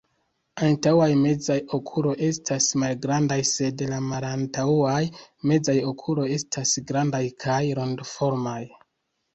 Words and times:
Antaŭaj 0.67 1.09
mezaj 1.25 1.57
okuloj 1.79 2.13
estas 2.29 2.71
malgrandaj, 2.85 3.39
sed 3.51 3.85
la 3.93 4.01
malantaŭaj 4.09 4.99
mezaj 5.53 5.77
okuloj 5.93 6.27
estas 6.41 6.77
grandaj 6.93 7.23
kaj 7.47 7.65
rondoformaj. 7.83 8.61